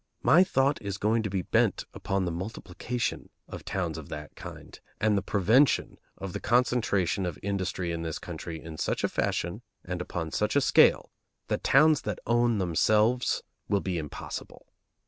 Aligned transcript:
My 0.23 0.43
thought 0.43 0.81
is 0.81 0.97
going 0.97 1.21
to 1.21 1.29
be 1.29 1.43
bent 1.43 1.85
upon 1.93 2.25
the 2.25 2.31
multiplication 2.31 3.29
of 3.47 3.63
towns 3.63 3.99
of 3.99 4.09
that 4.09 4.35
kind 4.35 4.79
and 4.99 5.15
the 5.15 5.21
prevention 5.21 5.99
of 6.17 6.33
the 6.33 6.39
concentration 6.39 7.23
of 7.23 7.37
industry 7.43 7.91
in 7.91 8.01
this 8.01 8.17
country 8.17 8.59
in 8.59 8.79
such 8.79 9.03
a 9.03 9.07
fashion 9.09 9.61
and 9.85 10.01
upon 10.01 10.31
such 10.31 10.55
a 10.55 10.61
scale 10.61 11.11
that 11.49 11.63
towns 11.63 12.01
that 12.01 12.17
own 12.25 12.57
themselves 12.57 13.43
will 13.69 13.79
be 13.79 13.99
impossible. 13.99 14.65